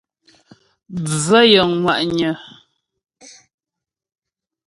[1.11, 2.33] Bvə̂ yəŋ ŋwà'nyə̀.